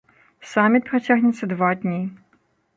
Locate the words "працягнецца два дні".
0.89-2.03